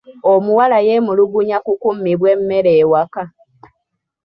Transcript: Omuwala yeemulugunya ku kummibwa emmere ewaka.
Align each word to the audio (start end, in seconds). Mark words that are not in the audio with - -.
Omuwala 0.33 0.77
yeemulugunya 0.87 1.57
ku 1.65 1.73
kummibwa 1.81 2.27
emmere 2.35 2.71
ewaka. 2.83 3.23